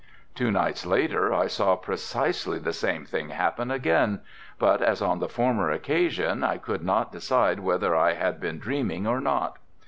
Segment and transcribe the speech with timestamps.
[0.33, 4.21] Two nights later I saw precisely the same thing happen again
[4.57, 9.05] but as on the former occasion I could not decide whether I had been dreaming
[9.05, 9.59] or not.